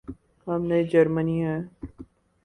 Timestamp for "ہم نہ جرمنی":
0.47-1.37